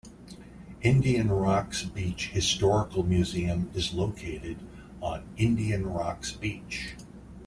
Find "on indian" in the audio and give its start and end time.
4.99-5.85